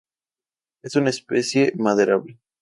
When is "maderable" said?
1.77-2.39